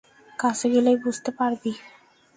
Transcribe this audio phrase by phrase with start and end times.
[0.39, 1.71] কাছে গেলেই বুঝতে পারবি।